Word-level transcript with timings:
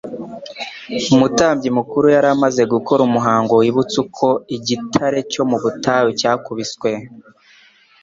Umutambyi 1.15 1.69
mukuru 1.77 2.05
yari 2.15 2.27
amaze 2.35 2.61
gukora 2.73 3.01
umuhango 3.07 3.53
wibutsa 3.61 3.95
uko 4.03 4.27
igitare 4.55 5.19
cyo 5.31 5.43
mu 5.49 5.57
butayu 5.63 6.09
cyakubiswe. 6.19 6.89